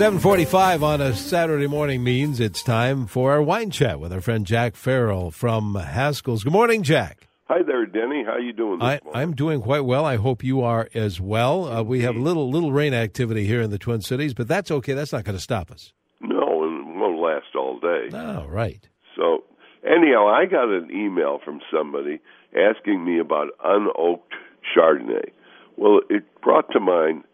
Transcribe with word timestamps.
745 0.00 0.82
on 0.82 1.02
a 1.02 1.14
Saturday 1.14 1.66
morning 1.66 2.02
means 2.02 2.40
it's 2.40 2.62
time 2.62 3.06
for 3.06 3.32
our 3.32 3.42
wine 3.42 3.70
chat 3.70 4.00
with 4.00 4.14
our 4.14 4.22
friend 4.22 4.46
Jack 4.46 4.74
Farrell 4.74 5.30
from 5.30 5.74
Haskell's. 5.74 6.42
Good 6.42 6.54
morning, 6.54 6.82
Jack. 6.82 7.28
Hi 7.48 7.62
there, 7.62 7.84
Denny. 7.84 8.24
How 8.24 8.32
are 8.32 8.40
you 8.40 8.54
doing 8.54 8.80
I, 8.80 9.00
I'm 9.12 9.34
doing 9.34 9.60
quite 9.60 9.84
well. 9.84 10.06
I 10.06 10.16
hope 10.16 10.42
you 10.42 10.62
are 10.62 10.88
as 10.94 11.20
well. 11.20 11.70
Uh, 11.70 11.82
we 11.82 12.00
have 12.00 12.16
little 12.16 12.50
little 12.50 12.72
rain 12.72 12.94
activity 12.94 13.44
here 13.44 13.60
in 13.60 13.68
the 13.68 13.76
Twin 13.76 14.00
Cities, 14.00 14.32
but 14.32 14.48
that's 14.48 14.70
okay. 14.70 14.94
That's 14.94 15.12
not 15.12 15.24
going 15.24 15.36
to 15.36 15.42
stop 15.42 15.70
us. 15.70 15.92
No, 16.22 16.64
and 16.64 16.88
it 16.88 16.98
won't 16.98 17.20
last 17.20 17.54
all 17.54 17.78
day. 17.78 18.08
Oh, 18.14 18.46
right. 18.48 18.88
So, 19.14 19.44
anyhow, 19.84 20.28
I 20.28 20.46
got 20.46 20.70
an 20.70 20.88
email 20.90 21.40
from 21.44 21.60
somebody 21.70 22.20
asking 22.56 23.04
me 23.04 23.20
about 23.20 23.48
unoaked 23.62 24.32
Chardonnay. 24.74 25.28
Well, 25.76 26.00
it 26.08 26.24
brought 26.40 26.70
to 26.72 26.80
mind 26.80 27.24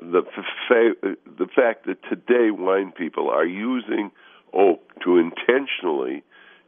the 0.00 0.22
fa- 0.68 1.16
the 1.26 1.46
fact 1.54 1.86
that 1.86 2.02
today 2.08 2.50
wine 2.50 2.92
people 2.96 3.28
are 3.28 3.46
using 3.46 4.10
oak 4.52 4.80
to 5.04 5.18
intentionally 5.18 6.22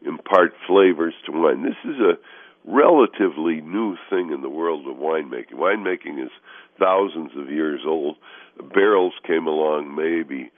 impart 0.06 0.52
flavors 0.66 1.14
to 1.26 1.32
wine. 1.32 1.62
This 1.62 1.76
is 1.84 2.00
a 2.00 2.18
relatively 2.64 3.60
new 3.60 3.96
thing 4.08 4.30
in 4.32 4.40
the 4.40 4.48
world 4.48 4.86
of 4.86 4.96
winemaking. 4.96 5.54
Winemaking 5.54 6.22
is 6.22 6.30
thousands 6.78 7.32
of 7.36 7.50
years 7.50 7.80
old. 7.86 8.16
Barrels 8.74 9.14
came 9.26 9.46
along 9.46 9.94
maybe 9.94 10.50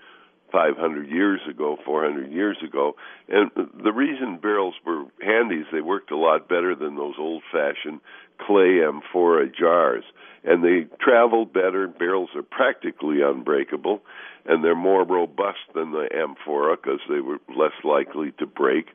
500 0.53 1.09
years 1.09 1.41
ago, 1.49 1.77
400 1.85 2.31
years 2.31 2.57
ago. 2.63 2.95
And 3.29 3.51
the 3.57 3.93
reason 3.93 4.39
barrels 4.41 4.75
were 4.85 5.05
handy 5.21 5.57
is 5.57 5.67
they 5.73 5.81
worked 5.81 6.11
a 6.11 6.17
lot 6.17 6.49
better 6.49 6.75
than 6.75 6.95
those 6.95 7.15
old 7.19 7.43
fashioned 7.51 8.01
clay 8.39 8.81
amphora 8.87 9.49
jars. 9.49 10.05
And 10.45 10.63
they 10.63 10.87
travel 11.01 11.47
better. 11.47 11.89
Barrels 11.89 12.31
are 12.37 12.43
practically 12.43 13.23
unbreakable, 13.23 14.03
and 14.45 14.63
they're 14.63 14.75
more 14.77 15.05
robust 15.05 15.61
than 15.75 15.93
the 15.93 16.07
amphora 16.15 16.77
because 16.77 17.01
they 17.09 17.21
were 17.21 17.39
less 17.49 17.73
likely 17.83 18.33
to 18.39 18.47
break, 18.47 18.87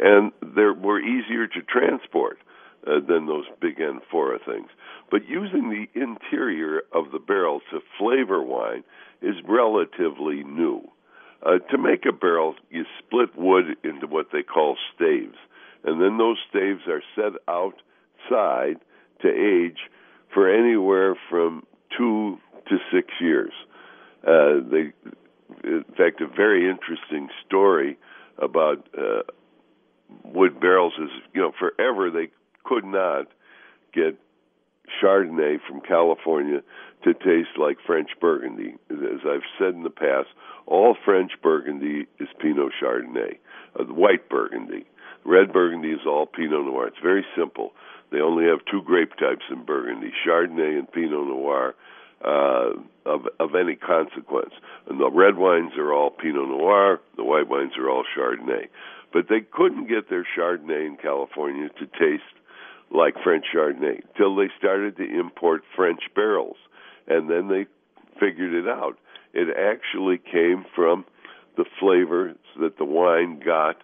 and 0.00 0.32
they 0.40 0.62
were 0.62 1.00
easier 1.00 1.46
to 1.46 1.60
transport 1.60 2.38
uh, 2.86 3.00
than 3.06 3.26
those 3.26 3.44
big 3.60 3.80
amphora 3.80 4.38
things. 4.44 4.68
But 5.10 5.28
using 5.28 5.68
the 5.68 6.00
interior 6.00 6.82
of 6.92 7.12
the 7.12 7.18
barrel 7.18 7.60
to 7.70 7.80
flavor 7.98 8.42
wine 8.42 8.84
is 9.20 9.36
relatively 9.46 10.42
new. 10.42 10.88
Uh, 11.44 11.58
to 11.70 11.76
make 11.76 12.06
a 12.06 12.12
barrel, 12.12 12.54
you 12.70 12.84
split 12.98 13.36
wood 13.36 13.76
into 13.84 14.06
what 14.06 14.28
they 14.32 14.42
call 14.42 14.76
staves, 14.94 15.36
and 15.84 16.00
then 16.00 16.16
those 16.16 16.38
staves 16.48 16.80
are 16.88 17.02
set 17.14 17.38
outside 17.46 18.76
to 19.20 19.28
age 19.28 19.78
for 20.34 20.52
anywhere 20.52 21.16
from 21.30 21.64
two 21.96 22.38
to 22.68 22.76
six 22.92 23.08
years. 23.20 23.52
Uh, 24.26 24.60
they, 24.70 24.92
in 25.62 25.84
fact, 25.96 26.20
a 26.20 26.26
very 26.26 26.68
interesting 26.68 27.28
story 27.46 27.96
about 28.38 28.86
uh, 28.98 29.22
wood 30.24 30.60
barrels 30.60 30.94
is, 31.00 31.10
you 31.32 31.40
know, 31.40 31.52
forever 31.58 32.10
they 32.10 32.30
could 32.64 32.84
not 32.84 33.26
get 33.92 34.18
Chardonnay 35.02 35.58
from 35.66 35.80
California 35.80 36.60
to 37.04 37.14
taste 37.14 37.58
like 37.58 37.78
French 37.86 38.10
Burgundy. 38.20 38.74
As 38.90 39.20
I've 39.26 39.46
said 39.58 39.74
in 39.74 39.82
the 39.82 39.90
past, 39.90 40.28
all 40.66 40.96
French 41.04 41.32
Burgundy 41.42 42.06
is 42.18 42.28
Pinot 42.40 42.72
Chardonnay, 42.82 43.38
uh, 43.78 43.84
white 43.84 44.28
Burgundy. 44.28 44.86
Red 45.24 45.52
Burgundy 45.52 45.90
is 45.90 46.00
all 46.06 46.26
Pinot 46.26 46.64
Noir. 46.64 46.88
It's 46.88 46.96
very 47.02 47.24
simple. 47.36 47.72
They 48.14 48.20
only 48.20 48.44
have 48.44 48.60
two 48.70 48.80
grape 48.82 49.16
types 49.16 49.42
in 49.50 49.64
Burgundy: 49.64 50.12
Chardonnay 50.24 50.78
and 50.78 50.90
Pinot 50.90 51.26
Noir. 51.26 51.74
Uh, 52.24 52.70
of 53.04 53.26
of 53.38 53.54
any 53.54 53.74
consequence, 53.74 54.54
and 54.88 54.98
the 54.98 55.10
red 55.10 55.36
wines 55.36 55.72
are 55.76 55.92
all 55.92 56.10
Pinot 56.10 56.48
Noir. 56.48 57.00
The 57.16 57.24
white 57.24 57.48
wines 57.48 57.72
are 57.76 57.90
all 57.90 58.04
Chardonnay, 58.16 58.68
but 59.12 59.28
they 59.28 59.40
couldn't 59.40 59.88
get 59.88 60.08
their 60.08 60.26
Chardonnay 60.36 60.86
in 60.86 60.96
California 60.96 61.68
to 61.68 61.86
taste 61.86 62.22
like 62.90 63.14
French 63.22 63.44
Chardonnay 63.54 64.02
till 64.16 64.34
they 64.36 64.48
started 64.56 64.96
to 64.96 65.20
import 65.20 65.64
French 65.76 66.00
barrels, 66.14 66.56
and 67.08 67.28
then 67.28 67.48
they 67.48 67.66
figured 68.18 68.54
it 68.54 68.68
out. 68.68 68.96
It 69.34 69.48
actually 69.54 70.18
came 70.18 70.64
from 70.74 71.04
the 71.56 71.66
flavors 71.78 72.36
that 72.58 72.78
the 72.78 72.86
wine 72.86 73.42
got 73.44 73.76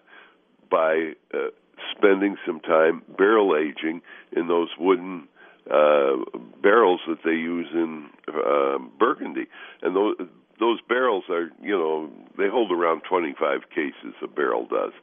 by 0.71 1.13
uh, 1.33 1.49
spending 1.95 2.37
some 2.45 2.59
time 2.59 3.03
barrel 3.17 3.55
aging 3.55 4.01
in 4.35 4.47
those 4.47 4.69
wooden 4.79 5.27
uh, 5.69 6.17
barrels 6.61 7.01
that 7.07 7.19
they 7.23 7.31
use 7.31 7.67
in 7.73 8.09
uh, 8.27 8.77
Burgundy, 8.99 9.47
and 9.81 9.95
those 9.95 10.15
those 10.59 10.79
barrels 10.87 11.23
are 11.29 11.49
you 11.61 11.77
know 11.77 12.09
they 12.37 12.49
hold 12.49 12.71
around 12.71 13.01
25 13.01 13.69
cases 13.69 14.13
a 14.23 14.27
barrel 14.27 14.65
does, 14.65 14.93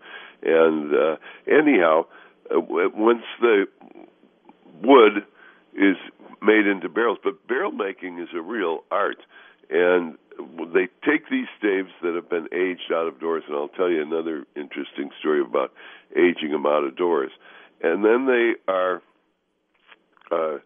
and 0.42 0.94
uh, 0.94 1.16
anyhow, 1.46 2.04
uh, 2.54 2.60
once 2.60 3.22
the 3.40 3.66
wood 4.82 5.24
is 5.74 5.96
made 6.42 6.66
into 6.66 6.88
barrels, 6.88 7.18
but 7.22 7.46
barrel 7.46 7.72
making 7.72 8.18
is 8.18 8.28
a 8.34 8.40
real 8.40 8.84
art, 8.90 9.18
and 9.70 10.16
they 10.72 10.88
take 11.04 11.28
these 11.30 11.48
staves 11.58 11.90
that 12.02 12.14
have 12.14 12.30
been 12.30 12.46
aged 12.52 12.92
out 12.92 13.06
of 13.06 13.20
doors, 13.20 13.42
and 13.46 13.56
I'll 13.56 13.68
tell 13.68 13.90
you 13.90 14.02
another 14.02 14.44
interesting 14.56 15.10
story 15.18 15.40
about 15.40 15.72
aging 16.16 16.52
them 16.52 16.66
out 16.66 16.84
of 16.84 16.96
doors, 16.96 17.30
and 17.82 18.04
then 18.04 18.26
they 18.26 18.52
are 18.72 19.02
uh, 20.30 20.58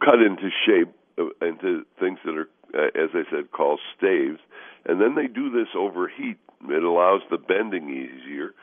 cut 0.00 0.20
into 0.20 0.48
shape 0.66 0.94
uh, 1.18 1.46
into 1.46 1.84
things 2.00 2.18
that 2.24 2.36
are, 2.36 2.48
uh, 2.74 2.88
as 2.94 3.10
I 3.14 3.22
said, 3.30 3.52
called 3.52 3.80
staves, 3.96 4.40
and 4.86 5.00
then 5.00 5.14
they 5.14 5.26
do 5.26 5.50
this 5.50 5.68
over 5.76 6.08
heat. 6.08 6.38
It 6.68 6.82
allows 6.82 7.20
the 7.30 7.38
bending 7.38 7.90
easier, 7.90 8.54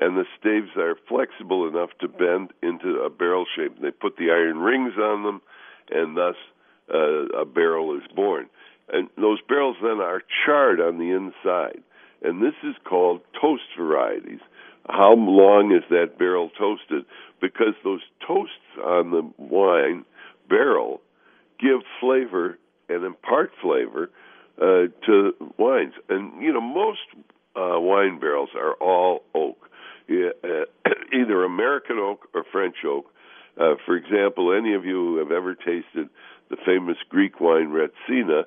and 0.00 0.16
the 0.16 0.24
staves 0.38 0.70
are 0.76 0.96
flexible 1.08 1.66
enough 1.68 1.90
to 2.00 2.08
bend 2.08 2.52
into 2.62 3.02
a 3.02 3.10
barrel 3.10 3.46
shape. 3.56 3.80
They 3.82 3.90
put 3.90 4.16
the 4.16 4.30
iron 4.30 4.58
rings 4.58 4.94
on 4.96 5.24
them, 5.24 5.42
and 5.90 6.16
thus 6.16 6.36
uh, 6.92 7.40
a 7.40 7.44
barrel 7.44 7.96
is 7.96 8.04
born. 8.14 8.48
And 8.92 9.08
those 9.16 9.40
barrels 9.48 9.76
then 9.82 10.00
are 10.00 10.22
charred 10.44 10.80
on 10.80 10.98
the 10.98 11.10
inside, 11.10 11.82
and 12.22 12.42
this 12.42 12.54
is 12.62 12.74
called 12.84 13.20
toast 13.40 13.62
varieties. 13.78 14.40
How 14.88 15.14
long 15.14 15.72
is 15.72 15.84
that 15.90 16.18
barrel 16.18 16.50
toasted? 16.58 17.04
Because 17.40 17.74
those 17.84 18.00
toasts 18.26 18.54
on 18.82 19.10
the 19.10 19.30
wine 19.36 20.04
barrel 20.48 21.02
give 21.60 21.80
flavor 22.00 22.58
and 22.88 23.04
impart 23.04 23.50
flavor 23.60 24.10
uh, 24.60 24.88
to 25.06 25.32
wines. 25.58 25.92
And 26.08 26.42
you 26.42 26.52
know, 26.52 26.60
most 26.60 27.00
uh, 27.54 27.78
wine 27.78 28.18
barrels 28.18 28.50
are 28.54 28.74
all 28.74 29.22
oak 29.34 29.68
uh, 30.10 30.64
either 31.12 31.44
American 31.44 31.98
oak 31.98 32.28
or 32.34 32.44
French 32.50 32.76
oak. 32.86 33.06
Uh, 33.60 33.74
for 33.84 33.96
example, 33.96 34.56
any 34.56 34.74
of 34.74 34.84
you 34.84 34.94
who 34.94 35.16
have 35.18 35.32
ever 35.32 35.54
tasted 35.54 36.08
the 36.48 36.56
famous 36.64 36.96
Greek 37.08 37.40
wine 37.40 37.68
Retsina, 37.68 38.44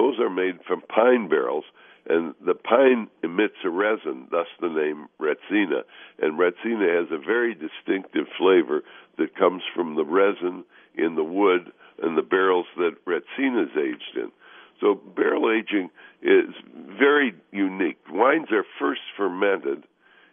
those 0.00 0.18
are 0.18 0.30
made 0.30 0.58
from 0.66 0.80
pine 0.82 1.28
barrels, 1.28 1.64
and 2.08 2.34
the 2.44 2.54
pine 2.54 3.08
emits 3.22 3.56
a 3.64 3.68
resin, 3.68 4.26
thus 4.30 4.46
the 4.58 4.68
name 4.68 5.08
Retsina. 5.20 5.82
And 6.18 6.38
Retsina 6.38 6.88
has 6.98 7.08
a 7.10 7.18
very 7.18 7.54
distinctive 7.54 8.26
flavor 8.38 8.82
that 9.18 9.36
comes 9.36 9.62
from 9.74 9.96
the 9.96 10.04
resin 10.04 10.64
in 10.94 11.16
the 11.16 11.24
wood 11.24 11.72
and 12.02 12.16
the 12.16 12.22
barrels 12.22 12.64
that 12.78 12.96
Retsina 13.04 13.64
is 13.64 13.76
aged 13.76 14.16
in. 14.16 14.32
So 14.80 14.94
barrel 14.94 15.50
aging 15.50 15.90
is 16.22 16.54
very 16.98 17.34
unique. 17.52 17.98
Wines 18.10 18.50
are 18.52 18.64
first 18.78 19.02
fermented 19.18 19.84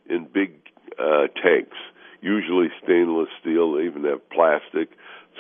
in 0.10 0.30
big 0.34 0.54
uh, 0.98 1.28
tanks, 1.44 1.76
usually 2.22 2.70
stainless 2.82 3.28
steel. 3.42 3.74
They 3.74 3.84
even 3.84 4.06
have 4.06 4.30
plastic. 4.30 4.92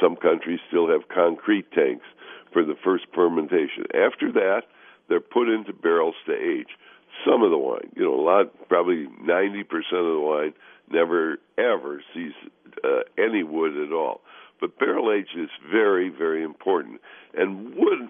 Some 0.01 0.17
countries 0.17 0.59
still 0.67 0.89
have 0.89 1.07
concrete 1.07 1.71
tanks 1.71 2.05
for 2.53 2.63
the 2.63 2.75
first 2.84 3.06
fermentation. 3.13 3.85
After 3.94 4.31
that, 4.34 4.63
they're 5.09 5.19
put 5.19 5.50
into 5.50 5.74
barrels 5.74 6.16
to 6.25 6.34
age. 6.34 6.69
Some 7.25 7.42
of 7.44 7.51
the 7.51 7.57
wine, 7.57 7.89
you 7.95 8.04
know, 8.04 8.13
a 8.13 8.21
lot, 8.21 8.68
probably 8.68 9.07
90% 9.24 9.63
of 9.66 10.13
the 10.13 10.19
wine 10.19 10.54
never 10.92 11.38
ever 11.57 12.01
sees 12.13 12.33
uh, 12.83 13.01
any 13.18 13.44
wood 13.44 13.75
at 13.77 13.92
all. 13.92 14.21
But 14.60 14.77
barrel 14.80 15.12
age 15.12 15.30
is 15.38 15.50
very, 15.71 16.10
very 16.10 16.44
important. 16.44 17.01
And 17.33 17.75
wood 17.75 18.10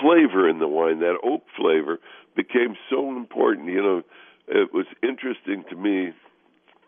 flavor 0.00 0.48
in 0.48 0.58
the 0.58 0.68
wine, 0.68 1.00
that 1.00 1.16
oak 1.24 1.42
flavor, 1.56 1.98
became 2.36 2.76
so 2.90 3.16
important. 3.16 3.68
You 3.68 3.82
know, 3.82 4.02
it 4.48 4.72
was 4.72 4.86
interesting 5.02 5.64
to 5.70 5.76
me 5.76 6.12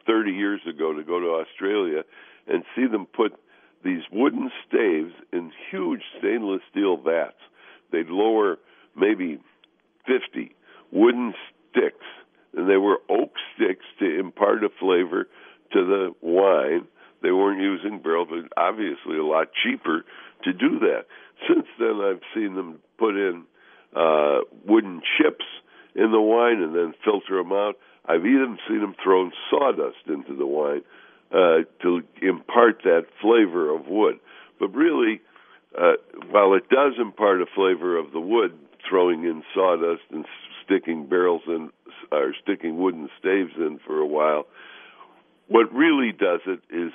30 0.07 0.33
years 0.33 0.61
ago 0.69 0.93
to 0.93 1.03
go 1.03 1.21
to 1.21 1.45
Australia 1.45 2.03
and 2.47 2.65
see 2.75 2.87
them 2.87 3.07
put 3.07 3.33
these 3.85 4.03
wooden 4.13 4.51
staves 4.69 5.13
in 5.33 5.53
huge 5.71 6.03
stainless 6.19 6.61
steel 6.71 6.97
vats. 6.97 7.39
They'd 7.93 8.09
lower 8.09 8.59
maybe 8.97 9.41
50 10.07 10.55
wooden 10.93 11.35
sticks, 11.71 12.07
and 12.55 12.69
they 12.69 12.77
were 12.77 12.99
oak 13.09 13.33
sticks 13.55 13.85
to 14.01 14.19
impart 14.19 14.65
a 14.65 14.69
flavor 14.79 15.29
to 15.73 15.87
the 15.87 16.15
wine. 16.21 16.87
They 17.23 17.33
weren't 17.33 17.61
using 17.61 18.01
barrels, 18.01 18.29
but 18.31 18.53
obviously 18.61 19.17
a 19.19 19.25
lot 19.25 19.49
cheaper 19.65 20.05
to 20.45 20.53
do 20.53 20.79
that. 20.81 21.07
Since 21.49 21.67
then, 21.79 22.01
I've 22.01 22.23
seen 22.35 22.55
them 22.55 22.81
put 22.99 23.15
in 23.15 23.45
uh, 23.95 24.41
wooden 24.67 25.03
chips 25.19 25.45
in 25.95 26.13
the 26.13 26.21
wine 26.21 26.63
and 26.63 26.75
then 26.75 26.95
filter 27.05 27.37
them 27.37 27.53
out. 27.53 27.77
I've 28.07 28.27
even 28.27 28.59
seen 28.69 28.81
them 28.81 28.95
throwing 29.03 29.33
sawdust 29.51 30.07
into 30.07 30.35
the 30.37 30.47
wine 30.47 30.83
uh, 31.33 31.59
to 31.83 32.03
impart 32.23 32.83
that 32.85 33.07
flavor 33.21 33.75
of 33.75 33.87
wood. 33.87 34.19
But 34.59 34.75
really, 34.75 35.21
uh, 35.79 35.93
while 36.31 36.55
it 36.55 36.69
does 36.69 36.95
impart 37.01 37.41
a 37.41 37.47
flavor 37.47 37.97
of 37.97 38.13
the 38.13 38.21
wood, 38.21 38.53
throwing 38.89 39.25
in 39.25 39.43
sawdust 39.55 40.03
and 40.11 40.25
sticking 40.65 41.07
barrels 41.07 41.43
in 41.47 41.71
or 42.13 42.35
sticking 42.43 42.79
wooden 42.79 43.09
staves 43.19 43.53
in 43.57 43.79
for 43.87 43.99
a 43.99 44.07
while, 44.07 44.47
what 45.49 45.73
really 45.73 46.13
does 46.13 46.41
it 46.47 46.61
is 46.71 46.93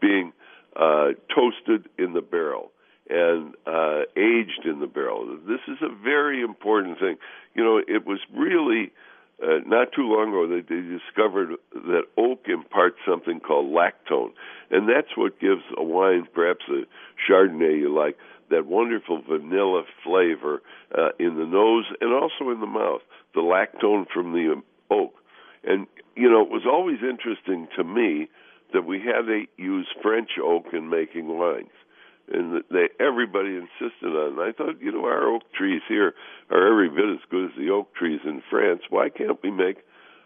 being 0.00 0.32
uh, 0.76 1.08
toasted 1.34 1.88
in 1.98 2.12
the 2.12 2.20
barrel 2.20 2.70
and 3.08 3.54
uh, 3.66 4.02
aged 4.16 4.64
in 4.64 4.80
the 4.80 4.86
barrel. 4.86 5.38
This 5.46 5.60
is 5.68 5.78
a 5.80 5.94
very 6.02 6.42
important 6.42 6.98
thing. 6.98 7.16
You 7.54 7.64
know, 7.64 7.78
it 7.78 8.04
was 8.04 8.18
really 8.34 8.92
uh, 9.42 9.58
not 9.66 9.92
too 9.92 10.02
long 10.02 10.30
ago 10.30 10.46
that 10.48 10.68
they 10.68 10.80
discovered 10.80 11.56
that 11.72 12.04
oak 12.16 12.46
imparts 12.46 12.96
something 13.06 13.40
called 13.40 13.72
lactone, 13.72 14.32
and 14.70 14.88
that's 14.88 15.16
what 15.16 15.38
gives 15.40 15.62
a 15.76 15.82
wine, 15.82 16.26
perhaps 16.34 16.64
a 16.68 16.84
Chardonnay 17.28 17.78
you 17.78 17.94
like, 17.94 18.16
that 18.50 18.66
wonderful 18.66 19.20
vanilla 19.28 19.82
flavor 20.04 20.62
uh, 20.96 21.10
in 21.18 21.36
the 21.36 21.44
nose 21.44 21.84
and 22.00 22.12
also 22.12 22.50
in 22.50 22.60
the 22.60 22.66
mouth. 22.66 23.02
The 23.34 23.42
lactone 23.42 24.06
from 24.12 24.32
the 24.32 24.62
oak, 24.90 25.12
and 25.64 25.86
you 26.14 26.30
know, 26.30 26.40
it 26.40 26.48
was 26.48 26.64
always 26.66 26.98
interesting 27.02 27.68
to 27.76 27.84
me 27.84 28.28
that 28.72 28.86
we 28.86 28.98
had 28.98 29.26
to 29.26 29.44
use 29.58 29.86
French 30.02 30.30
oak 30.42 30.66
in 30.72 30.88
making 30.88 31.28
wines 31.28 31.68
and 32.32 32.62
they 32.70 32.88
everybody 32.98 33.56
insisted 33.56 34.08
on. 34.08 34.38
it. 34.38 34.42
I 34.42 34.52
thought, 34.52 34.80
you 34.80 34.92
know, 34.92 35.04
our 35.04 35.34
oak 35.34 35.42
trees 35.52 35.82
here 35.88 36.14
are 36.50 36.66
every 36.66 36.88
bit 36.88 37.10
as 37.12 37.24
good 37.30 37.46
as 37.46 37.56
the 37.56 37.70
oak 37.70 37.94
trees 37.94 38.20
in 38.24 38.42
France. 38.50 38.82
Why 38.90 39.08
can't 39.08 39.42
we 39.42 39.50
make 39.50 39.78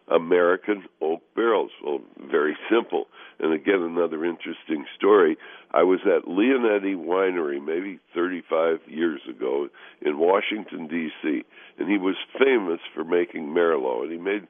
American 0.08 0.85
oak 1.00 1.23
barrels? 1.37 1.70
Well, 1.85 2.00
very 2.31 2.56
simple. 2.70 3.06
And 3.38 3.52
again, 3.52 3.81
another 3.82 4.25
interesting 4.25 4.85
story. 4.97 5.37
I 5.73 5.82
was 5.82 6.00
at 6.05 6.29
Leonetti 6.29 6.97
Winery 6.97 7.64
maybe 7.64 8.00
35 8.14 8.81
years 8.87 9.20
ago 9.29 9.69
in 10.02 10.19
Washington 10.19 10.88
D.C., 10.88 11.44
and 11.79 11.88
he 11.88 11.97
was 11.97 12.17
famous 12.38 12.81
for 12.94 13.05
making 13.05 13.47
Merlot, 13.47 14.05
and 14.05 14.12
he 14.12 14.19
made 14.19 14.47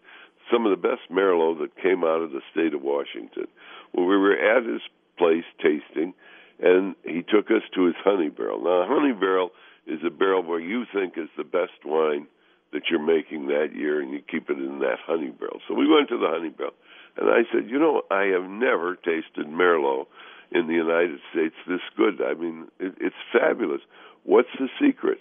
some 0.51 0.67
of 0.67 0.71
the 0.71 0.89
best 0.89 1.03
Merlot 1.11 1.61
that 1.61 1.81
came 1.81 2.03
out 2.03 2.23
of 2.23 2.33
the 2.33 2.41
state 2.51 2.75
of 2.75 2.83
Washington. 2.83 3.47
Well, 3.93 4.07
we 4.07 4.17
were 4.17 4.35
at 4.35 4.65
his 4.65 4.81
place 5.19 5.45
tasting 5.63 6.15
and 6.63 6.95
he 7.05 7.23
took 7.23 7.51
us 7.51 7.63
to 7.75 7.87
his 7.87 7.97
honey 8.05 8.29
barrel. 8.29 8.63
Now, 8.63 8.83
a 8.83 8.87
honey 8.87 9.13
barrel 9.13 9.51
is 9.87 10.01
a 10.07 10.11
barrel 10.11 10.43
where 10.43 10.61
you 10.61 10.85
think 10.93 11.15
is 11.17 11.29
the 11.37 11.45
best 11.45 11.85
wine 11.85 12.27
that 12.73 12.83
you're 12.91 13.05
making 13.05 13.47
that 13.49 13.75
year, 13.75 14.01
and 14.01 14.13
you 14.13 14.21
keep 14.21 14.49
it 14.49 14.59
in 14.59 14.79
that 14.81 14.99
honey 15.07 15.31
barrel. 15.31 15.61
So 15.67 15.75
we 15.75 15.89
went 15.89 16.09
to 16.11 16.19
the 16.19 16.29
honey 16.29 16.51
barrel, 16.51 16.75
and 17.17 17.29
I 17.29 17.43
said, 17.53 17.69
you 17.69 17.79
know, 17.79 18.03
I 18.11 18.25
have 18.27 18.49
never 18.49 18.95
tasted 18.97 19.47
Merlot 19.47 20.07
in 20.53 20.67
the 20.67 20.75
United 20.75 21.19
States 21.33 21.55
this 21.67 21.81
good. 21.97 22.21
I 22.23 22.35
mean, 22.35 22.69
it, 22.79 22.95
it's 23.01 23.17
fabulous. 23.33 23.81
What's 24.25 24.51
the 24.59 24.69
secret? 24.81 25.19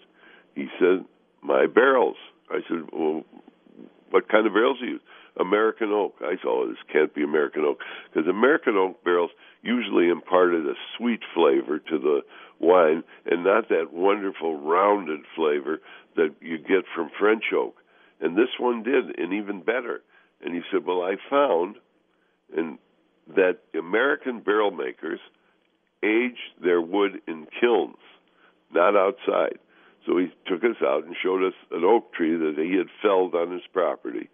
He 0.55 0.67
said, 0.79 1.05
my 1.41 1.65
barrels. 1.67 2.17
I 2.51 2.59
said, 2.67 2.89
well, 2.91 3.23
what 4.09 4.27
kind 4.27 4.45
of 4.45 4.53
barrels 4.53 4.79
do 4.79 4.85
you 4.85 4.91
use? 4.93 5.01
American 5.39 5.91
oak. 5.91 6.15
I 6.21 6.31
said, 6.31 6.47
oh, 6.47 6.67
this 6.67 6.77
can't 6.91 7.13
be 7.13 7.23
American 7.23 7.63
oak 7.63 7.79
because 8.11 8.27
American 8.27 8.75
oak 8.75 9.03
barrels 9.03 9.31
usually 9.61 10.09
imparted 10.09 10.65
a 10.65 10.73
sweet 10.97 11.21
flavor 11.33 11.79
to 11.79 11.99
the 11.99 12.21
wine 12.59 13.03
and 13.25 13.43
not 13.43 13.69
that 13.69 13.93
wonderful 13.93 14.59
rounded 14.59 15.21
flavor 15.35 15.79
that 16.15 16.35
you 16.41 16.57
get 16.57 16.85
from 16.95 17.09
French 17.19 17.45
oak. 17.53 17.75
And 18.21 18.37
this 18.37 18.49
one 18.59 18.83
did, 18.83 19.17
and 19.17 19.33
even 19.33 19.61
better. 19.61 20.01
And 20.41 20.53
he 20.53 20.61
said, 20.71 20.85
well, 20.85 21.01
I 21.01 21.15
found 21.29 21.75
and 22.55 22.77
that 23.35 23.59
American 23.77 24.39
barrel 24.39 24.71
makers 24.71 25.19
age 26.03 26.37
their 26.61 26.81
wood 26.81 27.21
in 27.27 27.47
kilns, 27.59 27.97
not 28.71 28.95
outside. 28.95 29.59
So 30.05 30.17
he 30.17 30.27
took 30.47 30.63
us 30.63 30.81
out 30.83 31.05
and 31.05 31.15
showed 31.21 31.45
us 31.45 31.53
an 31.71 31.83
oak 31.83 32.13
tree 32.13 32.35
that 32.35 32.55
he 32.57 32.77
had 32.77 32.87
felled 33.01 33.35
on 33.35 33.51
his 33.51 33.61
property 33.71 34.29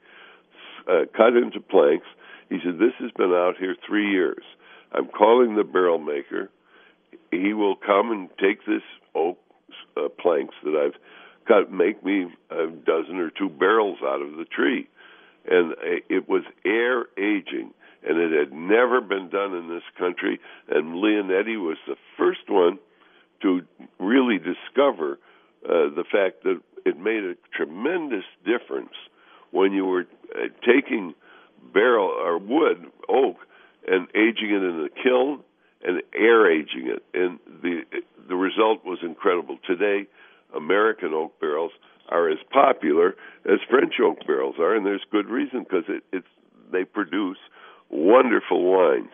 uh, 0.87 1.05
cut 1.15 1.35
into 1.35 1.59
planks. 1.59 2.07
He 2.49 2.59
said, 2.63 2.77
This 2.77 2.93
has 2.99 3.11
been 3.11 3.31
out 3.31 3.55
here 3.59 3.75
three 3.87 4.11
years. 4.11 4.43
I'm 4.91 5.07
calling 5.07 5.55
the 5.55 5.63
barrel 5.63 5.99
maker. 5.99 6.49
He 7.31 7.53
will 7.53 7.75
come 7.75 8.11
and 8.11 8.29
take 8.39 8.65
this 8.65 8.83
oak 9.13 9.37
uh, 9.97 10.09
planks 10.19 10.55
that 10.63 10.75
I've 10.75 10.99
cut, 11.47 11.71
make 11.71 12.03
me 12.03 12.27
a 12.49 12.67
dozen 12.67 13.17
or 13.17 13.29
two 13.29 13.49
barrels 13.49 13.99
out 14.03 14.21
of 14.21 14.37
the 14.37 14.45
tree. 14.45 14.87
And 15.47 15.75
it 16.09 16.27
was 16.27 16.43
air 16.65 17.05
aging, 17.17 17.71
and 18.07 18.17
it 18.17 18.31
had 18.31 18.51
never 18.51 18.99
been 18.99 19.29
done 19.29 19.53
in 19.53 19.69
this 19.69 19.83
country. 19.97 20.39
And 20.69 20.95
Leonetti 20.95 21.57
was 21.57 21.77
the 21.87 21.97
first 22.17 22.49
one 22.49 22.79
to 23.41 23.61
really 23.99 24.39
discover 24.39 25.19
uh, 25.63 25.89
the 25.95 26.03
fact 26.11 26.43
that 26.43 26.61
it 26.85 26.97
made 26.97 27.23
a 27.23 27.35
tremendous 27.55 28.23
difference 28.43 28.93
when 29.51 29.71
you 29.71 29.85
were 29.85 30.07
uh, 30.35 30.47
taking 30.65 31.13
barrel 31.73 32.07
or 32.07 32.37
wood 32.37 32.85
oak 33.09 33.37
and 33.87 34.07
aging 34.15 34.49
it 34.49 34.63
in 34.63 34.87
a 34.87 35.03
kiln 35.03 35.41
and 35.83 36.01
air 36.13 36.51
aging 36.51 36.87
it, 36.87 37.03
and 37.13 37.39
the 37.61 37.81
the 38.27 38.35
result 38.35 38.83
was 38.83 38.99
incredible. 39.03 39.57
Today, 39.67 40.07
American 40.55 41.13
oak 41.13 41.39
barrels 41.39 41.71
are 42.09 42.29
as 42.29 42.39
popular 42.51 43.15
as 43.45 43.59
French 43.69 43.95
oak 44.03 44.25
barrels 44.25 44.55
are, 44.59 44.75
and 44.75 44.85
there's 44.85 45.03
good 45.11 45.27
reason 45.27 45.63
because 45.63 45.85
it, 45.87 46.03
it's 46.11 46.27
they 46.71 46.83
produce 46.83 47.37
wonderful 47.89 48.63
wines. 48.63 49.11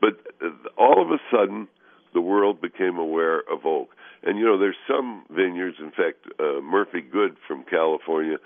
But 0.00 0.20
uh, 0.44 0.50
all 0.76 1.02
of 1.02 1.10
a 1.10 1.18
sudden, 1.30 1.68
the 2.14 2.20
world 2.20 2.60
became 2.60 2.98
aware 2.98 3.40
of 3.40 3.64
oak. 3.64 3.90
And 4.22 4.38
you 4.38 4.44
know, 4.44 4.58
there's 4.58 4.76
some 4.86 5.24
vineyards. 5.30 5.76
In 5.80 5.90
fact, 5.90 6.26
uh, 6.38 6.60
Murphy-Goode 6.60 7.36
from 7.46 7.64
California 7.64 8.36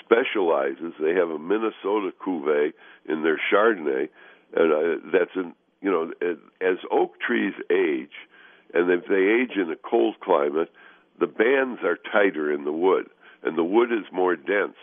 specializes. 0.00 0.94
They 1.00 1.14
have 1.14 1.30
a 1.30 1.38
Minnesota 1.38 2.12
cuvee 2.24 2.72
in 3.08 3.22
their 3.22 3.40
Chardonnay, 3.52 4.08
and 4.54 4.72
uh, 4.72 5.08
that's 5.12 5.34
an 5.34 5.54
you 5.80 5.90
know 5.90 6.10
as 6.60 6.76
oak 6.90 7.20
trees 7.20 7.54
age, 7.70 8.14
and 8.74 8.90
if 8.90 9.06
they 9.06 9.42
age 9.42 9.56
in 9.56 9.70
a 9.70 9.76
cold 9.76 10.16
climate, 10.20 10.70
the 11.20 11.26
bands 11.26 11.80
are 11.84 11.98
tighter 12.12 12.52
in 12.52 12.64
the 12.64 12.72
wood, 12.72 13.08
and 13.42 13.56
the 13.56 13.64
wood 13.64 13.92
is 13.92 14.04
more 14.12 14.36
dense 14.36 14.76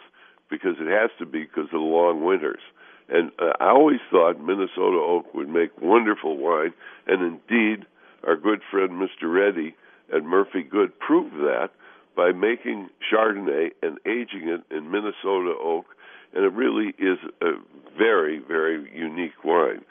because 0.50 0.75
it 0.80 0.88
has 0.88 1.12
to 1.19 1.25
be 1.25 1.42
because 1.42 1.66
of 1.66 1.71
the 1.71 1.77
long 1.77 2.23
winters. 2.23 2.61
And 3.07 3.31
uh, 3.40 3.54
I 3.59 3.69
always 3.69 3.99
thought 4.11 4.40
Minnesota 4.40 4.97
oak 4.97 5.33
would 5.33 5.49
make 5.49 5.81
wonderful 5.81 6.38
wine, 6.38 6.73
and 7.07 7.21
indeed, 7.49 7.85
our 8.23 8.35
good 8.35 8.61
friend 8.69 8.92
Mr. 8.92 9.33
Ready 9.33 9.76
at 10.14 10.23
Murphy-Goode 10.23 10.99
proved 10.99 11.35
that 11.35 11.69
by 12.19 12.33
making 12.33 12.90
Chardonnay 13.09 13.69
and 13.81 13.97
aging 14.06 14.49
it 14.49 14.61
in 14.76 14.92
Minnesota 14.92 15.54
oak, 15.64 15.85
and 16.33 16.44
it 16.44 16.52
really 16.52 16.94
is 16.99 17.18
a 17.42 17.52
very, 17.97 18.40
very 18.45 18.92
unique 18.94 19.42
wine. 19.45 19.85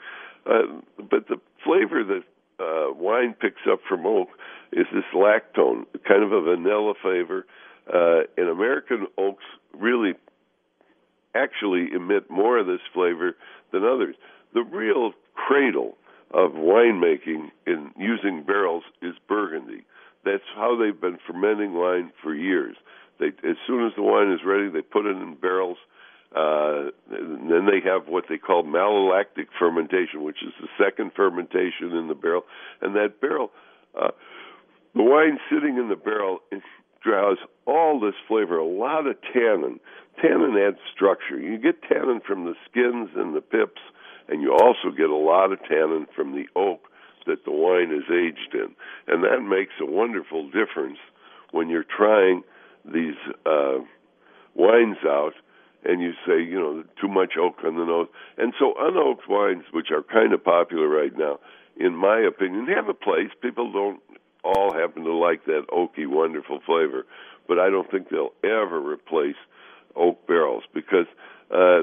Uh, 0.45 0.79
but 0.97 1.27
the 1.27 1.37
flavor 1.63 2.03
that 2.03 2.21
uh, 2.63 2.93
wine 2.93 3.33
picks 3.41 3.61
up 3.67 3.79
from 3.89 4.05
oak 4.05 4.27
is 4.71 4.85
this 4.93 5.05
lactone, 5.11 5.85
kind 6.07 6.21
of 6.21 6.31
a 6.31 6.41
vanilla 6.41 6.93
flavor. 7.01 7.47
Uh, 7.91 8.21
and 8.37 8.47
American 8.47 9.07
oaks 9.17 9.43
really 9.73 10.13
actually 11.33 11.87
emit 11.91 12.29
more 12.29 12.59
of 12.59 12.67
this 12.67 12.81
flavor 12.93 13.35
than 13.71 13.83
others. 13.83 14.15
The 14.53 14.61
real 14.61 15.13
cradle 15.33 15.97
of 16.31 16.51
winemaking 16.51 17.49
in 17.65 17.89
using 17.97 18.43
barrels 18.45 18.83
is 19.01 19.15
Burgundy. 19.27 19.83
That's 20.25 20.43
how 20.55 20.77
they've 20.77 20.99
been 20.99 21.17
fermenting 21.25 21.73
wine 21.73 22.11
for 22.21 22.33
years. 22.33 22.75
They, 23.19 23.27
as 23.27 23.57
soon 23.67 23.85
as 23.85 23.93
the 23.95 24.03
wine 24.03 24.31
is 24.31 24.39
ready, 24.45 24.69
they 24.69 24.81
put 24.81 25.05
it 25.05 25.17
in 25.17 25.35
barrels. 25.35 25.77
Uh, 26.35 26.91
and 27.11 27.49
then 27.49 27.65
they 27.65 27.81
have 27.83 28.07
what 28.07 28.25
they 28.29 28.37
call 28.37 28.63
malolactic 28.63 29.47
fermentation, 29.57 30.23
which 30.23 30.43
is 30.43 30.53
the 30.61 30.67
second 30.77 31.11
fermentation 31.15 31.95
in 31.97 32.07
the 32.07 32.15
barrel. 32.15 32.43
And 32.81 32.95
that 32.95 33.19
barrel, 33.19 33.51
uh, 33.99 34.11
the 34.93 35.03
wine 35.03 35.39
sitting 35.49 35.77
in 35.77 35.89
the 35.89 35.95
barrel, 35.95 36.39
draws 37.03 37.37
all 37.65 37.99
this 37.99 38.15
flavor, 38.27 38.57
a 38.57 38.65
lot 38.65 39.07
of 39.07 39.15
tannin. 39.33 39.79
Tannin 40.21 40.55
adds 40.57 40.77
structure. 40.93 41.39
You 41.39 41.57
get 41.57 41.81
tannin 41.83 42.21
from 42.25 42.45
the 42.45 42.55
skins 42.69 43.09
and 43.15 43.35
the 43.35 43.41
pips, 43.41 43.81
and 44.27 44.41
you 44.41 44.51
also 44.51 44.95
get 44.95 45.09
a 45.09 45.15
lot 45.15 45.51
of 45.51 45.59
tannin 45.63 46.07
from 46.15 46.33
the 46.33 46.45
oak 46.55 46.88
that 47.25 47.45
the 47.45 47.51
wine 47.51 47.91
is 47.91 48.03
aged 48.11 48.53
in. 48.53 48.75
And 49.07 49.23
that 49.23 49.41
makes 49.41 49.73
a 49.81 49.85
wonderful 49.85 50.49
difference 50.49 50.97
when 51.51 51.69
you're 51.69 51.83
trying 51.83 52.43
these 52.85 53.15
uh, 53.45 53.79
wines 54.55 54.97
out 55.05 55.33
and 55.83 56.01
you 56.01 56.11
say, 56.27 56.41
you 56.41 56.59
know, 56.59 56.83
too 56.99 57.07
much 57.07 57.33
oak 57.39 57.55
on 57.65 57.75
the 57.77 57.85
nose. 57.85 58.07
And 58.37 58.53
so 58.59 58.73
unoaked 58.79 59.29
wines, 59.29 59.63
which 59.71 59.91
are 59.91 60.03
kind 60.03 60.33
of 60.33 60.43
popular 60.43 60.87
right 60.87 61.17
now, 61.17 61.39
in 61.77 61.95
my 61.95 62.19
opinion, 62.19 62.67
have 62.67 62.89
a 62.89 62.93
place. 62.93 63.29
People 63.41 63.71
don't 63.71 64.01
all 64.43 64.73
happen 64.73 65.03
to 65.03 65.13
like 65.13 65.45
that 65.45 65.65
oaky, 65.69 66.07
wonderful 66.07 66.59
flavor. 66.65 67.05
but 67.47 67.59
I 67.59 67.69
don't 67.69 67.89
think 67.89 68.09
they'll 68.09 68.33
ever 68.43 68.79
replace 68.79 69.35
oak 69.95 70.25
barrels 70.27 70.63
because 70.73 71.07
uh, 71.51 71.81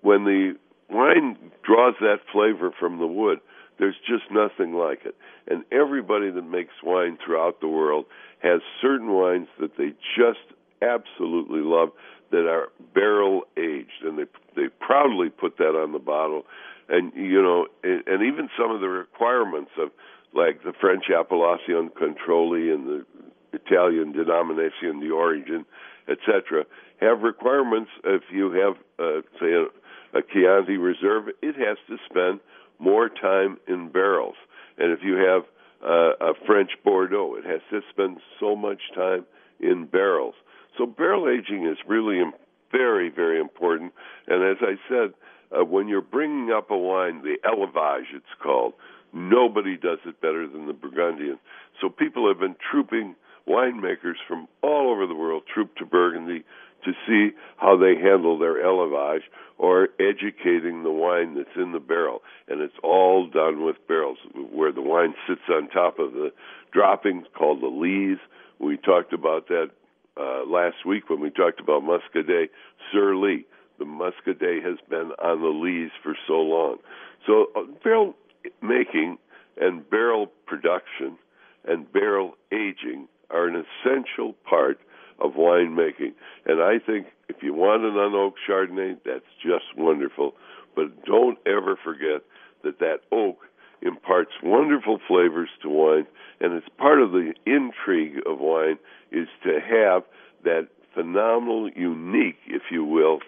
when 0.00 0.24
the 0.24 0.56
wine 0.88 1.36
draws 1.62 1.94
that 2.00 2.18
flavor 2.32 2.70
from 2.78 2.98
the 2.98 3.06
wood, 3.06 3.40
there's 3.78 3.96
just 4.06 4.24
nothing 4.30 4.74
like 4.74 5.04
it. 5.04 5.16
And 5.48 5.64
everybody 5.70 6.30
that 6.30 6.42
makes 6.42 6.72
wine 6.82 7.18
throughout 7.24 7.60
the 7.60 7.68
world 7.68 8.06
has 8.40 8.60
certain 8.80 9.12
wines 9.12 9.48
that 9.60 9.76
they 9.76 9.92
just 10.16 10.40
absolutely 10.82 11.60
love 11.60 11.90
that 12.30 12.46
are 12.48 12.68
barrel 12.94 13.42
aged, 13.56 14.02
and 14.02 14.18
they 14.18 14.24
they 14.54 14.68
proudly 14.80 15.30
put 15.30 15.58
that 15.58 15.76
on 15.76 15.92
the 15.92 15.98
bottle. 15.98 16.44
And 16.88 17.12
you 17.14 17.42
know, 17.42 17.66
and, 17.82 18.02
and 18.06 18.22
even 18.22 18.48
some 18.58 18.70
of 18.70 18.80
the 18.80 18.88
requirements 18.88 19.70
of 19.78 19.90
like 20.34 20.62
the 20.64 20.72
French 20.80 21.04
Appellation 21.10 21.90
Contrôlée 21.90 22.74
and 22.74 22.86
the 22.86 23.06
Italian 23.52 24.12
Denomination 24.12 25.00
d'Origine, 25.00 25.64
etc., 26.08 26.64
have 27.00 27.22
requirements. 27.22 27.90
If 28.04 28.22
you 28.32 28.50
have, 28.52 28.76
uh, 28.98 29.22
say, 29.40 29.52
a, 29.52 30.18
a 30.18 30.22
Chianti 30.22 30.76
Reserve, 30.76 31.28
it 31.42 31.56
has 31.56 31.78
to 31.88 31.96
spend 32.08 32.40
more 32.78 33.08
time 33.08 33.58
in 33.66 33.88
barrels. 33.88 34.36
And 34.78 34.92
if 34.92 35.00
you 35.02 35.14
have 35.14 35.42
uh, 35.82 36.30
a 36.30 36.34
French 36.46 36.70
Bordeaux, 36.84 37.36
it 37.36 37.44
has 37.44 37.60
to 37.70 37.80
spend 37.90 38.18
so 38.40 38.56
much 38.56 38.80
time 38.94 39.24
in 39.60 39.86
barrels. 39.86 40.34
So 40.76 40.86
barrel 40.86 41.28
aging 41.28 41.66
is 41.66 41.78
really 41.86 42.22
very, 42.70 43.08
very 43.08 43.40
important. 43.40 43.92
And 44.26 44.42
as 44.42 44.58
I 44.60 44.74
said, 44.88 45.14
uh, 45.56 45.64
when 45.64 45.88
you're 45.88 46.00
bringing 46.00 46.52
up 46.52 46.70
a 46.70 46.76
wine, 46.76 47.22
the 47.22 47.36
élevage 47.44 48.14
it's 48.14 48.24
called, 48.42 48.74
nobody 49.12 49.76
does 49.76 49.98
it 50.04 50.20
better 50.20 50.46
than 50.46 50.66
the 50.66 50.72
Burgundian. 50.72 51.38
So 51.80 51.88
people 51.88 52.28
have 52.28 52.40
been 52.40 52.56
trooping 52.70 53.14
winemakers 53.48 54.16
from 54.26 54.48
all 54.62 54.90
over 54.90 55.06
the 55.06 55.14
world 55.14 55.44
troop 55.52 55.74
to 55.76 55.86
Burgundy 55.86 56.44
to 56.86 56.92
see 57.06 57.36
how 57.56 57.76
they 57.76 57.94
handle 58.00 58.38
their 58.38 58.64
élevage 58.64 59.22
or 59.58 59.88
educating 60.00 60.82
the 60.82 60.90
wine 60.90 61.34
that's 61.34 61.56
in 61.56 61.72
the 61.72 61.80
barrel. 61.80 62.22
And 62.48 62.60
it's 62.60 62.76
all 62.82 63.28
done 63.28 63.64
with 63.64 63.76
barrels 63.88 64.18
where 64.52 64.72
the 64.72 64.82
wine 64.82 65.14
sits 65.28 65.42
on 65.50 65.68
top 65.68 65.98
of 65.98 66.12
the 66.12 66.32
droppings 66.72 67.26
called 67.36 67.60
the 67.62 67.66
lees. 67.66 68.18
We 68.58 68.76
talked 68.76 69.12
about 69.12 69.48
that 69.48 69.70
uh, 70.18 70.46
last 70.46 70.86
week 70.86 71.10
when 71.10 71.20
we 71.20 71.30
talked 71.30 71.60
about 71.60 71.82
Muscadet 71.82 72.48
Sur 72.92 73.14
Lie. 73.14 73.44
The 73.78 73.84
Muscadet 73.84 74.64
has 74.64 74.78
been 74.88 75.12
on 75.22 75.42
the 75.42 75.48
lees 75.48 75.90
for 76.02 76.16
so 76.26 76.34
long. 76.34 76.78
So 77.26 77.46
uh, 77.56 77.62
barrel 77.82 78.14
making 78.62 79.18
and 79.58 79.88
barrel 79.90 80.28
production 80.46 81.18
and 81.66 81.90
barrel 81.92 82.36
aging 82.52 83.08
are 83.30 83.48
an 83.48 83.64
essential 83.64 84.34
part 84.48 84.78
of 85.18 85.32
winemaking. 85.32 86.12
And 86.44 86.62
I 86.62 86.78
think 86.84 87.06
if 87.28 87.36
you 87.42 87.54
want 87.54 87.84
an 87.84 87.94
unoaked 87.94 88.38
Chardonnay, 88.48 88.98
that's 89.04 89.24
just 89.42 89.76
wonderful. 89.76 90.34
But 90.74 91.04
don't 91.04 91.38
ever 91.46 91.76
forget 91.82 92.22
that 92.62 92.78
that 92.80 92.98
oak 93.12 93.38
imparts 93.82 94.32
wonderful 94.42 94.98
flavors 95.06 95.50
to 95.62 95.68
wine, 95.68 96.06
and 96.40 96.52
it's 96.52 96.68
part 96.78 97.00
of 97.00 97.12
the 97.12 97.32
intrigue 97.46 98.18
of 98.26 98.38
wine 98.38 98.78
is 99.10 99.28
to 99.44 99.58
have 99.60 100.02
that 100.44 100.68
phenomenal, 100.94 101.70
unique, 101.74 102.38
if 102.46 102.62
you 102.70 102.84
will, 102.84 103.20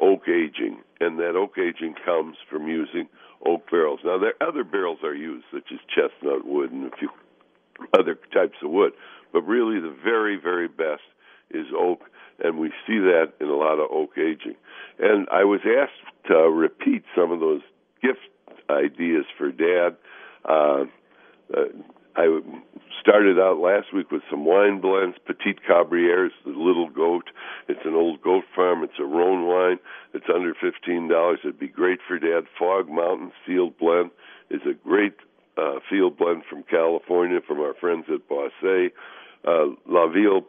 oak 0.00 0.22
aging. 0.28 0.78
And 1.00 1.18
that 1.18 1.36
oak 1.36 1.58
aging 1.58 1.94
comes 2.04 2.36
from 2.50 2.68
using 2.68 3.08
oak 3.44 3.70
barrels. 3.70 4.00
Now, 4.04 4.18
there 4.18 4.34
other 4.40 4.64
barrels 4.64 4.98
are 5.02 5.14
used, 5.14 5.44
such 5.52 5.70
as 5.72 5.78
chestnut 5.88 6.46
wood 6.46 6.72
and 6.72 6.92
a 6.92 6.96
few 6.96 7.10
other 7.98 8.14
types 8.32 8.56
of 8.62 8.70
wood, 8.70 8.92
but 9.32 9.42
really 9.42 9.80
the 9.80 9.94
very, 10.02 10.36
very 10.36 10.68
best 10.68 11.02
is 11.50 11.66
oak, 11.76 12.00
and 12.42 12.58
we 12.58 12.68
see 12.86 12.98
that 12.98 13.32
in 13.40 13.48
a 13.48 13.56
lot 13.56 13.78
of 13.78 13.90
oak 13.90 14.18
aging. 14.18 14.56
And 14.98 15.28
I 15.30 15.44
was 15.44 15.60
asked 15.64 16.28
to 16.28 16.34
repeat 16.34 17.04
some 17.14 17.30
of 17.32 17.40
those 17.40 17.62
gift 18.02 18.20
ideas 18.70 19.24
for 19.38 19.50
Dad. 19.50 19.96
Uh, 20.44 20.84
uh, 21.54 21.68
I 22.16 22.40
started 23.00 23.38
out 23.38 23.58
last 23.58 23.92
week 23.94 24.10
with 24.10 24.22
some 24.30 24.44
wine 24.44 24.80
blends. 24.80 25.16
Petite 25.26 25.60
Cabrières, 25.68 26.30
the 26.44 26.50
little 26.50 26.88
goat. 26.88 27.30
It's 27.68 27.84
an 27.84 27.94
old 27.94 28.22
goat 28.22 28.44
farm. 28.54 28.82
It's 28.82 28.98
a 28.98 29.04
Rhone 29.04 29.46
wine. 29.46 29.78
It's 30.14 30.26
under 30.34 30.54
fifteen 30.54 31.08
dollars. 31.08 31.40
It'd 31.44 31.58
be 31.58 31.68
great 31.68 32.00
for 32.08 32.18
Dad. 32.18 32.44
Fog 32.58 32.88
Mountain 32.88 33.32
Field 33.44 33.78
Blend 33.78 34.10
is 34.50 34.62
a 34.62 34.72
great 34.72 35.14
uh, 35.56 35.78
field 35.88 36.16
blend 36.16 36.42
from 36.48 36.62
California 36.62 37.40
from 37.46 37.60
our 37.60 37.74
friends 37.74 38.06
at 38.08 38.28
Bossé. 38.28 38.90
Uh, 39.46 39.74
La 39.86 40.08
Ville 40.08 40.42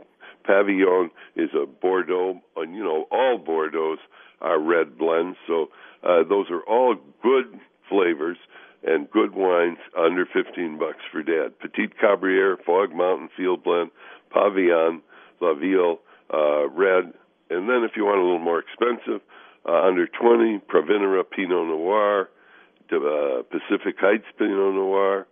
Pavillon 0.48 1.10
is 1.36 1.50
a 1.54 1.66
Bordeaux, 1.66 2.42
and 2.56 2.75
you 2.75 2.84
know 2.84 3.06
all 3.12 3.39
Bordeaux's 3.39 4.00
are 4.42 4.60
red 4.60 4.98
blends, 4.98 5.38
so 5.48 5.70
uh, 6.04 6.24
those 6.27 6.46
are 6.51 6.62
all 6.62 6.96
good 7.24 7.60
flavors 7.89 8.38
and 8.84 9.10
good 9.10 9.34
wines 9.34 9.80
under 9.98 10.25
15 10.25 10.77
bucks 10.77 11.01
for 11.12 11.24
dad. 11.24 11.58
Petite 11.60 11.98
Cabriere, 12.00 12.58
Fog 12.66 12.94
Mountain 12.94 13.30
Field 13.36 13.63
Blend, 13.63 13.89
Pavillon, 14.34 15.01
La 15.42 15.56
Ville, 15.56 16.00
uh, 16.32 16.70
Red, 16.70 17.13
and 17.50 17.70
then 17.70 17.84
if 17.84 17.92
you 17.96 18.06
want 18.06 18.20
a 18.20 18.24
little 18.24 18.39
more 18.39 18.60
expensive, 18.60 19.22
uh, 19.68 19.88
under 19.88 20.08
20, 20.08 20.60
Provenera 20.68 21.24
Pinot 21.24 21.68
Noir, 21.68 22.30
uh, 22.92 23.44
Pacific 23.50 23.96
Heights 24.00 24.25
Pinot 24.38 24.75
Noir 24.75 25.27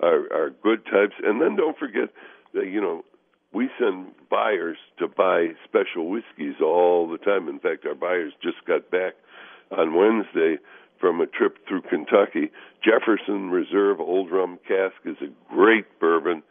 are, 0.00 0.32
are 0.32 0.50
good 0.62 0.84
types. 0.84 1.14
And 1.22 1.40
then 1.40 1.56
don't 1.56 1.76
forget 1.78 2.08
that, 2.54 2.66
you 2.66 2.80
know, 2.80 3.04
we 3.54 3.70
send 3.78 4.08
buyers 4.30 4.76
to 4.98 5.06
buy 5.06 5.48
special 5.64 6.10
whiskeys 6.10 6.56
all 6.60 7.08
the 7.08 7.18
time. 7.18 7.48
In 7.48 7.60
fact, 7.60 7.86
our 7.86 7.94
buyers 7.94 8.32
just 8.42 8.64
got 8.66 8.90
back 8.90 9.14
on 9.70 9.94
Wednesday 9.94 10.58
from 11.00 11.20
a 11.20 11.26
trip 11.26 11.58
through 11.68 11.82
Kentucky. 11.82 12.50
Jefferson 12.82 13.50
Reserve 13.50 14.00
Old 14.00 14.30
Rum 14.30 14.58
Cask 14.66 14.96
is 15.04 15.16
a 15.22 15.54
great 15.54 15.86
bourbon. 16.00 16.42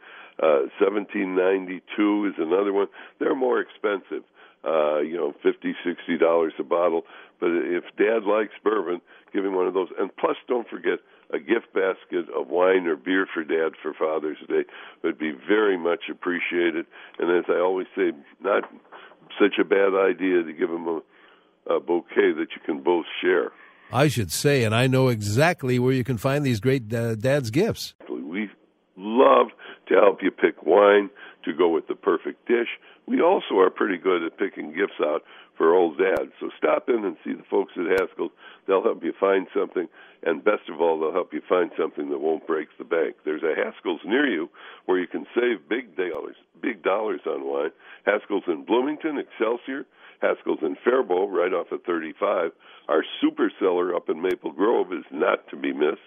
Uh, 0.42 0.66
1792 0.80 2.26
is 2.26 2.34
another 2.38 2.72
one. 2.72 2.88
They're 3.20 3.36
more 3.36 3.60
expensive, 3.60 4.24
uh, 4.64 4.98
you 5.00 5.16
know, 5.16 5.32
fifty, 5.42 5.74
sixty 5.84 6.18
dollars 6.18 6.54
a 6.58 6.64
bottle. 6.64 7.02
But 7.38 7.50
if 7.50 7.84
Dad 7.96 8.24
likes 8.26 8.54
bourbon, 8.64 9.00
give 9.32 9.44
him 9.44 9.54
one 9.54 9.68
of 9.68 9.74
those. 9.74 9.88
And 9.98 10.10
plus, 10.16 10.36
don't 10.48 10.68
forget 10.68 10.98
a 11.32 11.38
gift 11.38 11.72
basket 11.72 12.26
of 12.34 12.48
wine 12.48 12.86
or 12.86 12.96
beer 12.96 13.26
for 13.32 13.44
Dad 13.44 13.72
for 13.82 13.94
Father's 13.94 14.38
Day 14.48 14.64
would 15.02 15.18
be 15.18 15.32
very 15.32 15.76
much 15.76 16.04
appreciated. 16.10 16.86
And 17.18 17.30
as 17.30 17.44
I 17.48 17.58
always 17.58 17.86
say, 17.96 18.12
not 18.40 18.64
such 19.38 19.58
a 19.60 19.64
bad 19.64 19.94
idea 19.94 20.42
to 20.42 20.52
give 20.52 20.70
him 20.70 20.86
a, 20.86 21.74
a 21.74 21.80
bouquet 21.80 22.32
that 22.32 22.48
you 22.54 22.62
can 22.64 22.82
both 22.82 23.06
share. 23.20 23.52
I 23.92 24.08
should 24.08 24.32
say, 24.32 24.64
and 24.64 24.74
I 24.74 24.86
know 24.86 25.08
exactly 25.08 25.78
where 25.78 25.92
you 25.92 26.04
can 26.04 26.16
find 26.18 26.44
these 26.44 26.60
great 26.60 26.92
uh, 26.92 27.14
dad's 27.14 27.50
gifts. 27.50 27.94
We 28.08 28.50
love 28.96 29.48
to 29.88 29.94
help 29.94 30.22
you 30.22 30.30
pick 30.30 30.62
wine 30.64 31.10
to 31.44 31.52
go 31.52 31.68
with 31.68 31.86
the 31.88 31.94
perfect 31.94 32.46
dish. 32.46 32.68
We 33.06 33.20
also 33.20 33.58
are 33.58 33.70
pretty 33.70 33.98
good 33.98 34.22
at 34.22 34.38
picking 34.38 34.72
gifts 34.72 35.00
out 35.00 35.22
for 35.56 35.74
old 35.74 35.98
dad. 35.98 36.30
So 36.40 36.50
stop 36.58 36.88
in 36.88 37.04
and 37.04 37.16
see 37.24 37.32
the 37.32 37.44
folks 37.50 37.72
at 37.76 38.00
Haskell's. 38.00 38.32
They'll 38.66 38.82
help 38.82 39.04
you 39.04 39.12
find 39.18 39.46
something, 39.54 39.88
and 40.24 40.44
best 40.44 40.68
of 40.68 40.80
all, 40.80 40.98
they'll 40.98 41.12
help 41.12 41.32
you 41.32 41.42
find 41.48 41.70
something 41.78 42.10
that 42.10 42.18
won't 42.18 42.46
break 42.46 42.68
the 42.78 42.84
bank. 42.84 43.16
There's 43.24 43.42
a 43.42 43.54
Haskell's 43.54 44.00
near 44.04 44.26
you 44.28 44.48
where 44.86 44.98
you 44.98 45.06
can 45.06 45.26
save 45.34 45.68
big 45.68 45.96
dollars, 45.96 46.36
big 46.60 46.82
dollars 46.82 47.20
on 47.26 47.44
wine. 47.44 47.70
Haskell's 48.06 48.44
in 48.48 48.64
Bloomington, 48.64 49.18
Excelsior, 49.18 49.86
Haskell's 50.20 50.60
in 50.62 50.76
Faribault, 50.82 51.30
right 51.30 51.52
off 51.52 51.72
of 51.72 51.82
35. 51.84 52.52
Our 52.88 53.04
super 53.20 53.50
cellar 53.60 53.94
up 53.94 54.08
in 54.08 54.22
Maple 54.22 54.52
Grove 54.52 54.92
is 54.92 55.04
not 55.10 55.46
to 55.50 55.56
be 55.56 55.72
missed. 55.72 56.00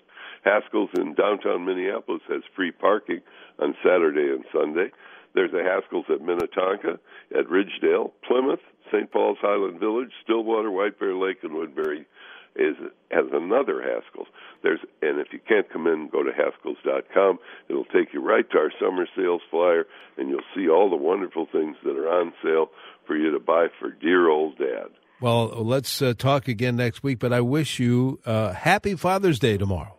Haskell's 0.43 0.89
in 0.97 1.13
downtown 1.13 1.65
Minneapolis 1.65 2.21
has 2.29 2.41
free 2.55 2.71
parking 2.71 3.21
on 3.59 3.75
Saturday 3.83 4.33
and 4.33 4.45
Sunday. 4.53 4.91
There's 5.37 5.53
a 5.53 5.61
Haskell's 5.61 6.07
at 6.09 6.19
Minnetonka, 6.19 6.97
at 7.37 7.45
Ridgedale, 7.45 8.11
Plymouth, 8.27 8.59
St. 8.91 9.11
Paul's 9.11 9.37
Highland 9.39 9.79
Village, 9.79 10.09
Stillwater, 10.23 10.71
White 10.71 10.99
Bear 10.99 11.13
Lake, 11.13 11.37
and 11.43 11.53
Woodbury 11.53 12.07
is 12.55 12.75
has 13.11 13.25
another 13.31 13.83
Haskell's. 13.83 14.29
There's 14.63 14.79
and 15.03 15.19
if 15.19 15.27
you 15.31 15.39
can't 15.47 15.71
come 15.71 15.85
in, 15.85 16.09
go 16.11 16.23
to 16.23 16.31
Haskells.com. 16.31 17.37
It'll 17.69 17.85
take 17.85 18.15
you 18.15 18.21
right 18.25 18.49
to 18.49 18.57
our 18.57 18.71
summer 18.81 19.05
sales 19.15 19.43
flyer, 19.51 19.85
and 20.17 20.27
you'll 20.27 20.39
see 20.55 20.67
all 20.69 20.89
the 20.89 20.95
wonderful 20.95 21.47
things 21.51 21.77
that 21.83 21.95
are 21.95 22.09
on 22.09 22.33
sale 22.41 22.71
for 23.05 23.15
you 23.15 23.29
to 23.29 23.39
buy 23.39 23.67
for 23.79 23.91
dear 23.91 24.29
old 24.29 24.57
dad. 24.57 24.87
Well, 25.21 25.49
let's 25.49 26.01
uh, 26.01 26.15
talk 26.17 26.47
again 26.47 26.77
next 26.77 27.03
week. 27.03 27.19
But 27.19 27.31
I 27.31 27.41
wish 27.41 27.77
you 27.77 28.19
uh, 28.25 28.53
happy 28.53 28.95
Father's 28.95 29.37
Day 29.37 29.59
tomorrow. 29.59 29.96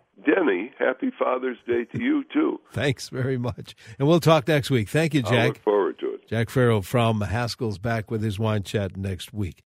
Happy 0.89 1.11
Father's 1.19 1.59
Day 1.67 1.85
to 1.85 2.03
you 2.03 2.25
too. 2.33 2.59
Thanks 2.73 3.11
very 3.11 3.37
much, 3.37 3.77
and 3.99 4.09
we'll 4.09 4.21
talk 4.21 4.49
next 4.49 4.71
week. 4.71 4.89
Thank 4.89 5.13
you, 5.13 5.21
Jack. 5.21 5.33
I 5.33 5.47
look 5.49 5.59
forward 5.59 5.99
to 5.99 6.15
it. 6.15 6.27
Jack 6.27 6.49
Farrell 6.49 6.81
from 6.81 7.21
Haskell's 7.21 7.77
back 7.77 8.11
with 8.11 8.23
his 8.23 8.39
wine 8.39 8.63
chat 8.63 8.97
next 8.97 9.35
week. 9.35 9.63